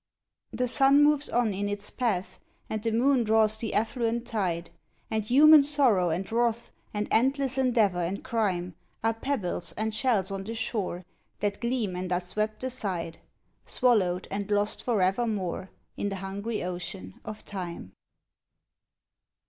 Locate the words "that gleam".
11.39-11.95